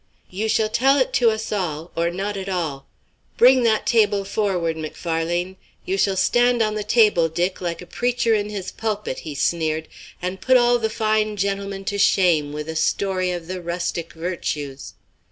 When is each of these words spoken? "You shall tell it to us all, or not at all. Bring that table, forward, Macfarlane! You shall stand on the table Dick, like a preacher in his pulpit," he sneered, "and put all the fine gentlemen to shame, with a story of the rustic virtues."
"You 0.31 0.49
shall 0.49 0.67
tell 0.67 0.97
it 0.97 1.13
to 1.13 1.29
us 1.29 1.51
all, 1.51 1.91
or 1.95 2.09
not 2.09 2.35
at 2.35 2.49
all. 2.49 2.87
Bring 3.37 3.61
that 3.61 3.85
table, 3.85 4.25
forward, 4.25 4.75
Macfarlane! 4.75 5.57
You 5.85 5.95
shall 5.95 6.17
stand 6.17 6.59
on 6.63 6.73
the 6.73 6.83
table 6.83 7.29
Dick, 7.29 7.61
like 7.61 7.83
a 7.83 7.85
preacher 7.85 8.33
in 8.33 8.49
his 8.49 8.71
pulpit," 8.71 9.19
he 9.19 9.35
sneered, 9.35 9.87
"and 10.19 10.41
put 10.41 10.57
all 10.57 10.79
the 10.79 10.89
fine 10.89 11.35
gentlemen 11.37 11.85
to 11.85 11.99
shame, 11.99 12.51
with 12.51 12.67
a 12.67 12.75
story 12.75 13.29
of 13.29 13.45
the 13.45 13.61
rustic 13.61 14.13
virtues." 14.13 14.95